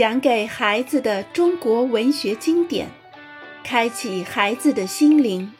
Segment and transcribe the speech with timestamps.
[0.00, 2.88] 讲给孩子的中国文学经典，
[3.62, 5.52] 开启孩子的心灵。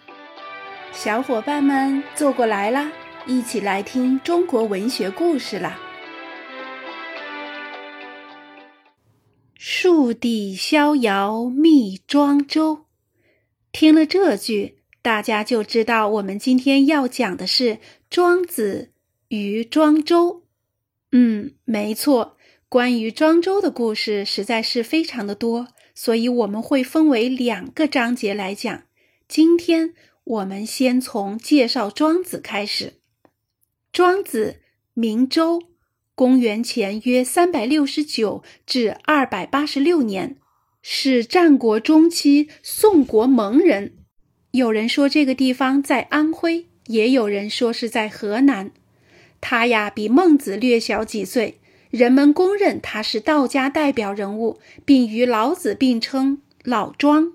[0.92, 2.90] 小伙伴们坐过来啦，
[3.26, 5.78] 一起来听中国文学故事啦！
[9.58, 12.86] 树底逍遥觅庄周，
[13.70, 17.76] 听了这句，大家就知道我们今天要讲的是
[18.08, 18.92] 庄子
[19.28, 20.44] 与庄周。
[21.12, 22.38] 嗯，没错。
[22.70, 28.84] 关于庄周的故事实在是非常的多，所以我们会分为两个章节来讲。
[29.26, 29.92] 今天
[30.22, 32.92] 我们先从介绍庄子开始。
[33.92, 34.60] 庄子
[34.94, 35.60] 名周，
[36.14, 40.36] 公元前约三百六十九至二百八十六年，
[40.80, 43.96] 是战国中期宋国蒙人。
[44.52, 48.70] 有人说这个地方在安徽，也有人说是在河南。
[49.40, 51.59] 他呀，比孟子略小几岁。
[51.90, 57.32] 人们公认他是道家代表人物，并与老子并称老庄。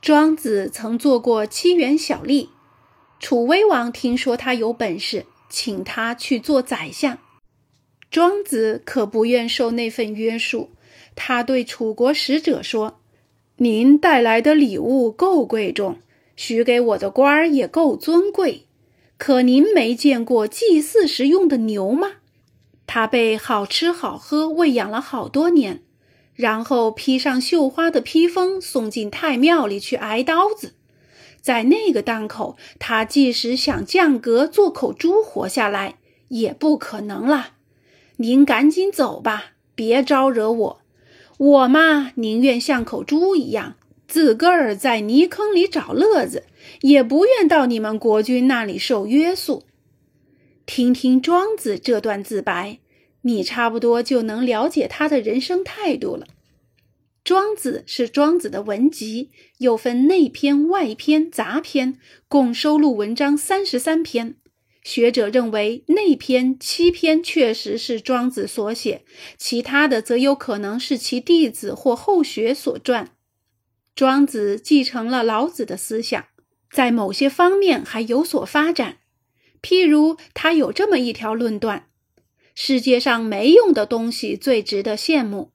[0.00, 2.48] 庄子曾做过七元小吏，
[3.18, 7.18] 楚威王听说他有本事，请他去做宰相。
[8.10, 10.70] 庄子可不愿受那份约束，
[11.16, 13.00] 他对楚国使者说
[13.58, 15.98] ：“您带来的礼物够贵重，
[16.36, 18.66] 许给我的官儿也够尊贵，
[19.18, 22.12] 可您没见过祭祀时用的牛吗？”
[22.86, 25.82] 他被好吃好喝喂养了好多年，
[26.34, 30.74] 然后披上绣花的披风，送进太庙里去挨刀子。
[31.40, 37.48] 在那个当口，他即使想降格做口猪活下来，也不可能了。
[38.16, 40.80] 您赶紧走吧，别招惹我。
[41.36, 43.74] 我嘛，宁愿像口猪一样，
[44.06, 46.44] 自个儿在泥坑里找乐子，
[46.82, 49.64] 也不愿到你们国君那里受约束。
[50.66, 52.78] 听听庄子这段自白，
[53.22, 56.26] 你差不多就能了解他的人生态度了。
[57.22, 64.36] 庄子是庄子的文集，又分内篇、外篇、杂篇，共收录文章三十三篇。
[64.82, 69.04] 学者认为，内篇七篇确实是庄子所写，
[69.38, 73.06] 其他的则有可能是其弟子或后学所撰。
[73.94, 76.26] 庄子继承了老子的思想，
[76.70, 78.98] 在某些方面还有所发展。
[79.64, 81.86] 譬如，他有这么一条论断：
[82.54, 85.52] 世界上没用的东西最值得羡慕。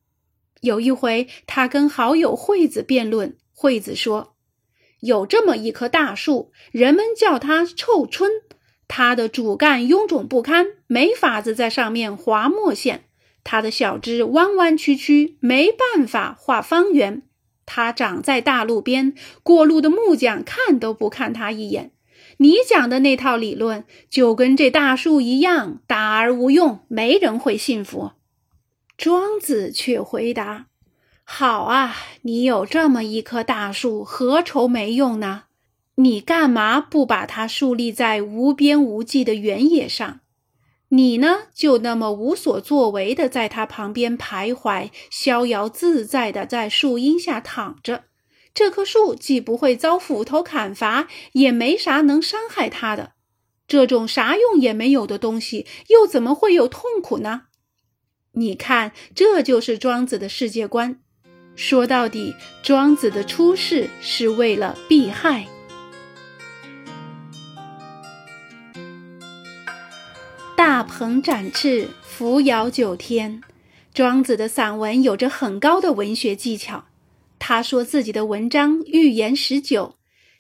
[0.62, 4.36] 有一回，他跟好友惠子辩论，惠子说
[5.02, 8.32] ：“有这么一棵大树，人们叫它臭椿，
[8.88, 13.02] 它的主干臃肿不堪，没法子在上面划墨线；
[13.44, 17.22] 它的小枝弯弯曲曲，没办法画方圆。
[17.68, 21.92] 它长在大路边，过路的木匠看都不看它一眼。”
[22.42, 28.12] 你讲的那套理论就跟这大树一样大而无用，没人会信服。
[28.98, 30.68] 庄子却回答
[31.26, 35.44] ：“好啊，你有这么一棵大树，何愁没用呢？
[35.96, 40.22] 你干嘛不把它树立在无边无际的原野上？
[40.88, 48.06] 你呢，就那么无所作为的在它旁边徘徊，逍遥自在的在树荫下躺着。”
[48.60, 53.14] 这棵树既不会遭斧头砍伐，也没啥能伤害它的。
[53.70, 57.44] 这种啥用也没有的东西，又怎么会有痛苦呢？
[58.34, 61.00] 你看，这就是庄子的世界观。
[61.56, 65.48] 说到底，庄子的出世是为了避害。
[70.58, 73.42] 大鹏展翅，扶摇九天。
[73.94, 76.89] 庄子的散文有着很高的文学技巧。
[77.50, 79.96] 他说自己的文章寓言十九，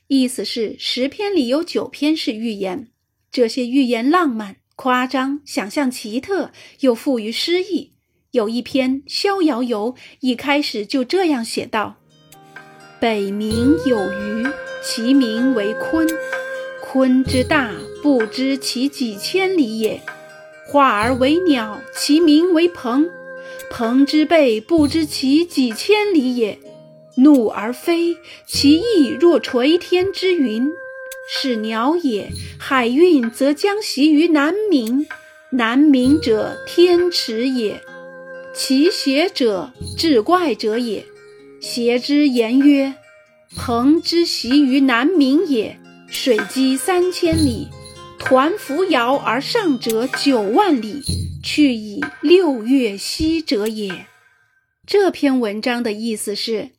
[0.10, 2.90] 意思是十篇里有九篇是寓言。
[3.32, 7.94] 这些寓言浪漫、夸张、想象奇特，又富于诗意。
[8.30, 11.96] 有一篇《逍遥游》，一开始就这样写道
[13.02, 14.48] ：“北冥有鱼，
[14.84, 16.08] 其名为鲲。
[16.86, 20.00] 鲲之大，不知其几千里也。
[20.68, 23.10] 化而为鸟，其名为鹏。
[23.72, 26.60] 鹏之背，不知其几千里也。”
[27.24, 30.70] 怒而飞，其翼若垂天之云，
[31.32, 32.30] 是鸟也。
[32.58, 35.06] 海运则将徙于南冥，
[35.52, 37.82] 南冥者，天池也。
[38.54, 41.06] 其邪者，志怪者也。
[41.62, 42.96] 邪之言曰：
[43.56, 45.78] 鹏之徙于南冥也，
[46.08, 47.68] 水击三千里，
[48.18, 51.02] 抟扶摇而上者九万里，
[51.44, 54.06] 去以六月息者也。
[54.86, 56.72] 这篇文章的意思是。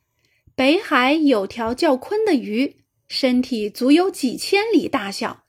[0.61, 5.45] 北海有条叫鲲的鱼，身体足有几千里大小。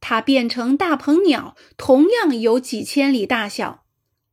[0.00, 3.84] 它变成大鹏鸟，同样有几千里大小。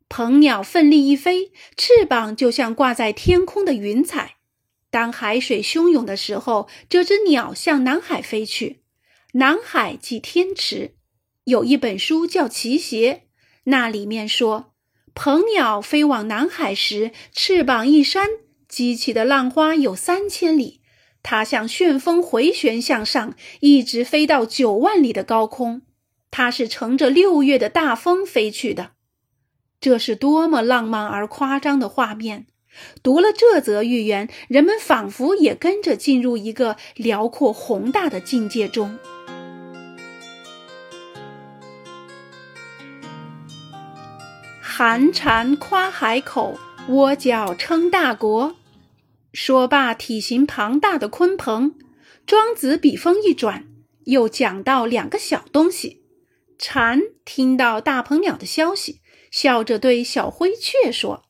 [0.09, 4.37] 鹏鸟奋力一飞，翅膀就像挂在天空的云彩。
[4.89, 8.81] 当海水汹涌的时候，这只鸟向南海飞去。
[9.33, 10.95] 南海即天池。
[11.43, 13.13] 有一本书叫《奇邪》，
[13.65, 14.73] 那里面说，
[15.13, 18.27] 鹏鸟飞往南海时，翅膀一扇，
[18.73, 20.81] 激起的浪花有三千里。
[21.21, 25.83] 它像旋风回旋向上，一直飞到九万里的高空。
[26.31, 28.93] 它是乘着六月的大风飞去的。
[29.79, 32.47] 这是多么浪漫而夸张的画面！
[33.03, 38.97] 读了这则寓言，人们仿佛也跟着进入一个辽阔宏大的境界中。
[44.59, 46.57] 寒蝉夸海口，
[46.89, 48.55] 窝角称大国。
[49.33, 51.73] 说罢，体型庞大的鲲鹏，
[52.27, 53.65] 庄子笔锋一转，
[54.05, 56.03] 又讲到两个小东西。
[56.59, 59.01] 蝉听到大鹏鸟的消息，
[59.31, 61.23] 笑着对小灰雀说：“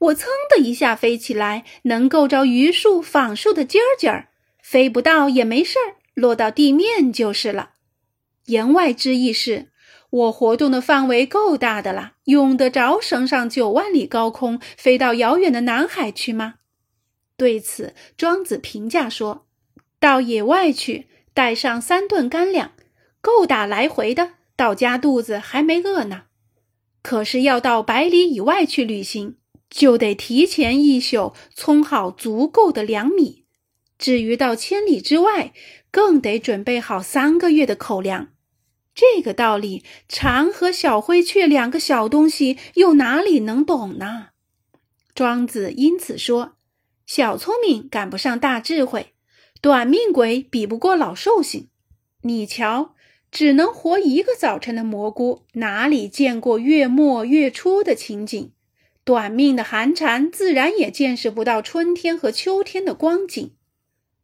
[0.00, 4.30] 我噌的一下飞起来，能够着榆树、纺树的尖儿尖儿，
[4.60, 7.70] 飞不到也没事儿，落到地面就是了。”
[8.46, 9.70] 言外之意是，
[10.10, 16.54] 我活动的范围够大的了，用得着升上九万里高空，飞到遥远的南海去吗？
[17.36, 19.46] 对此，庄子评价说
[19.98, 22.72] ：“到野外去，带上三顿干粮，
[23.20, 24.34] 够打来回的。
[24.54, 26.26] 到家肚子还没饿呢。
[27.02, 29.36] 可是要到百里以外去旅行，
[29.68, 33.46] 就得提前一宿充好足够的粮米。
[33.98, 35.52] 至于到千里之外，
[35.90, 38.28] 更得准备好三个月的口粮。
[38.94, 44.28] 这个道理，蝉和小灰雀两个小东西又哪里能懂呢？”
[45.16, 46.53] 庄子因此说。
[47.06, 49.12] 小聪明赶不上大智慧，
[49.60, 51.68] 短命鬼比不过老寿星。
[52.22, 52.94] 你瞧，
[53.30, 58.52] 只能活一个早晨的蘑菇，哪里见过月末月初的情景？
[59.04, 63.54] 短命的寒蝉自然也见识不到春天和秋天的光景。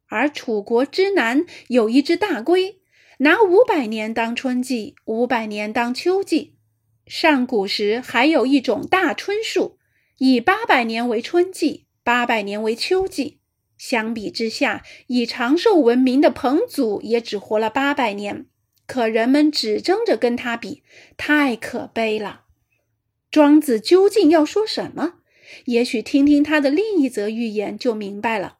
[0.08, 2.80] 而楚国之南有一只大龟，
[3.18, 6.56] 拿五百年当春季，五百年当秋季。
[7.06, 9.78] 上古时还有一种大椿树，
[10.16, 11.84] 以八百年为春季。
[12.02, 13.40] 八百年为秋季，
[13.76, 18.46] 相比之下，以长寿闻名的彭祖也只活了八百年。
[18.86, 20.82] 可人们只争着跟他比，
[21.16, 22.42] 太可悲了。
[23.30, 25.20] 庄子究竟要说什么？
[25.66, 28.58] 也许听听他的另一则寓言就明白了。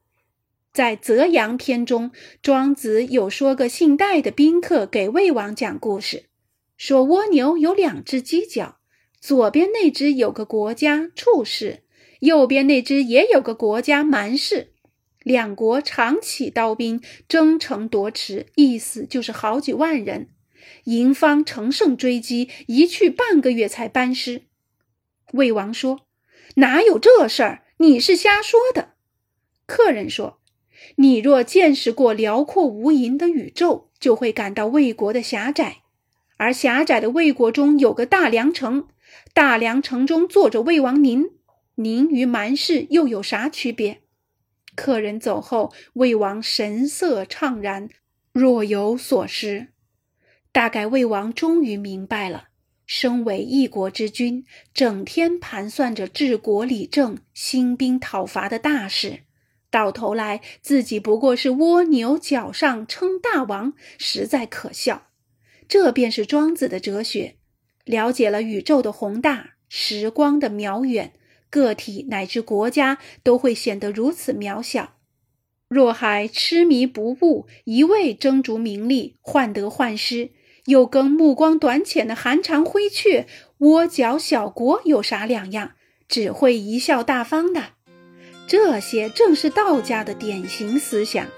[0.73, 6.27] 在《泽阳篇》中，庄子有说个姓戴的宾客给魏王讲故事，
[6.77, 8.79] 说蜗牛有两只犄角，
[9.21, 11.83] 左边那只有个国家处士。
[12.20, 14.72] 右边那只也有个国家蛮氏，
[15.22, 20.28] 两国常起刀兵，争城夺池，意思就是好几万人。
[20.84, 24.43] 营方乘胜追击，一去半个月才班师。
[25.32, 26.00] 魏王说
[26.56, 27.62] ：“哪有这事儿？
[27.78, 28.90] 你是瞎说的。”
[29.67, 30.40] 客人说
[30.96, 35.78] ：“你若见识过辽阔无垠的宇宙，就会感到魏国的狭窄。
[36.37, 38.88] 而狭窄的魏国中有个大梁城，
[39.32, 41.31] 大梁城中坐着魏王您。”
[41.76, 44.02] 您与蛮氏又有啥区别？
[44.75, 47.88] 客人走后，魏王神色怅然，
[48.32, 49.69] 若有所失。
[50.52, 52.49] 大概魏王终于明白了，
[52.87, 54.44] 身为一国之君，
[54.75, 59.20] 整天盘算着治国理政、兴兵讨伐的大事，
[59.70, 65.08] 到头来自己不过是蜗牛角上称大王，实在可笑。
[65.69, 67.36] 这便是庄子的哲学。
[67.84, 71.12] 了解了宇宙的宏大，时光的渺远。
[71.51, 74.95] 个体乃至国家都会显得如此渺小。
[75.69, 80.31] 若还痴迷不悟，一味争逐名利，患得患失，
[80.65, 83.27] 又跟目光短浅的寒蝉灰雀、
[83.59, 85.73] 窝角小国有啥两样？
[86.09, 87.75] 只会贻笑大方的。
[88.49, 91.29] 这些正是道家的典型思想。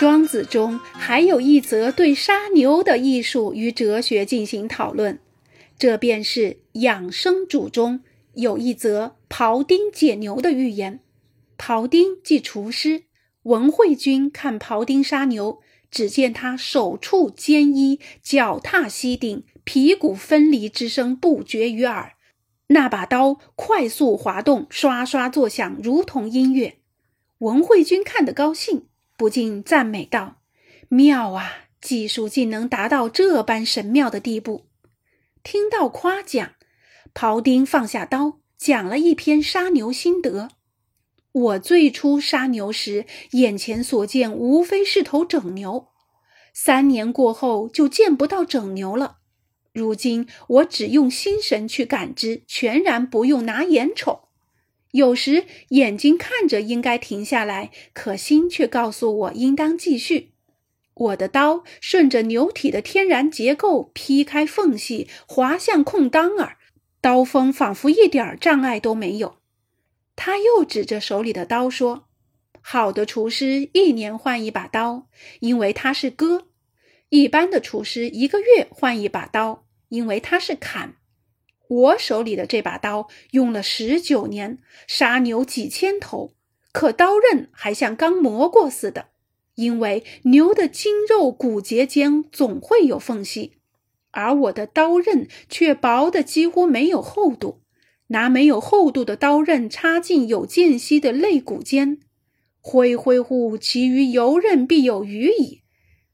[0.00, 5.20] 庄子中还有一则对杀牛的艺术与哲学进行讨论，
[5.78, 6.40] 这便是
[6.80, 8.00] 《养生主》中
[8.32, 11.00] 有一则庖丁解牛的寓言。
[11.58, 13.02] 庖丁即厨师，
[13.42, 15.58] 文惠君看庖丁杀牛，
[15.90, 22.14] 只见他手触坚衣，脚踏膝顶，皮骨分离之声不绝于耳，
[22.68, 26.78] 那把刀快速滑动，刷刷作响，如同音乐。
[27.40, 28.86] 文惠君看得高兴。
[29.20, 30.40] 不禁赞美道
[30.88, 31.66] ：“妙啊！
[31.78, 34.64] 技术竟能达到这般神妙的地步。”
[35.44, 36.52] 听到夸奖，
[37.12, 40.48] 庖丁放下刀，讲了一篇杀牛心得
[41.32, 45.88] ：“我最初杀牛时，眼前所见无非是头整牛，
[46.54, 49.18] 三年过后就见不到整牛了。
[49.74, 54.29] 如今我只用心神去感知，全然不用拿眼瞅。
[54.92, 60.32] 有时眼睛看着应该停下来，可心却告诉我应当继续。
[60.94, 66.58] 我的刀顺着牛体的天然结构劈开缝隙，滑向空当儿，
[67.00, 69.36] 刀锋仿佛一点障碍都没有。
[70.16, 72.08] 他又指着手里的刀说
[72.60, 75.06] ：“好的厨师一年换一把刀，
[75.38, 76.48] 因为他是割；
[77.08, 80.96] 一般的厨师一个月换一把刀，因为他是砍。
[81.70, 86.34] 我手里的这把刀用了十九年，杀牛几千头，
[86.72, 89.06] 可刀刃还像刚磨过似的。”
[89.56, 93.58] 因为牛的筋肉骨节间总会有缝隙，
[94.10, 97.60] 而我的刀刃却薄的几乎没有厚度。
[98.06, 102.00] 拿没有厚度的刀刃插进有间隙的肋骨间，
[102.60, 105.62] 挥挥乎其余游刃必有余矣。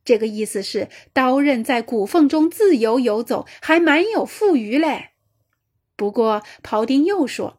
[0.05, 5.13] 这个意思是刀刃在骨缝中自由游走，还蛮有富余嘞。
[5.97, 7.59] 不过庖丁又说，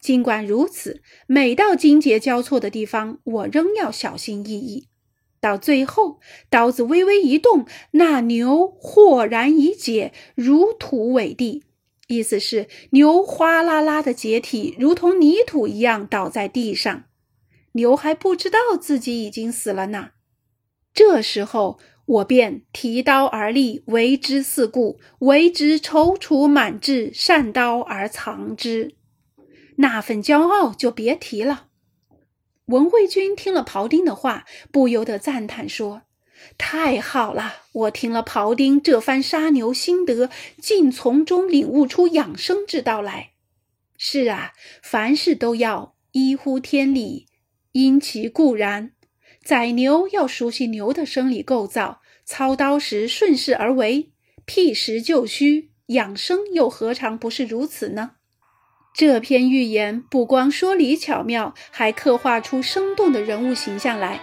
[0.00, 4.88] 尽管如此，每到筋节交错的地方，我仍要小心翼翼。
[5.40, 6.18] 到最后，
[6.50, 11.64] 刀子微微一动，那牛豁然一解，如土为地。
[12.08, 17.04] 意思是牛哗啦啦的解体，如同泥土一样倒在地上。
[17.72, 20.10] 牛还不知道自己已经死了呢。
[20.94, 28.94] 这时候，我便提刀而立，为之四顾，为之踌躇满志，善刀而藏之。
[29.76, 31.66] 那份骄傲就别提了。
[32.66, 36.02] 文慧君听了庖丁的话，不由得赞叹说
[36.58, 37.62] ：“太好了！
[37.72, 43.32] 我听了庖丁这番杀牛心得，竟从中领悟出养生之道来。
[43.96, 47.26] 是啊，凡事都要依乎天理，
[47.72, 48.92] 因其固然。
[49.46, 54.10] 宰牛要熟悉牛的生理构造，操刀时顺势而为，
[54.44, 55.70] 辟实就虚。
[55.86, 58.14] 养生又何尝不是如此呢？”
[58.92, 64.20] 这篇寓言不光说理巧妙，还刻画出生动的人物形象来。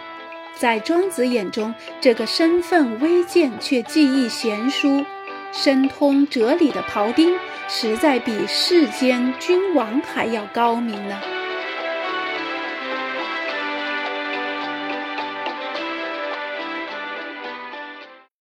[0.58, 5.06] 在庄子眼中，这个身份微贱却技艺娴熟、
[5.54, 7.34] 深通哲理的庖丁，
[7.70, 11.43] 实在比世间君王还要高明呢。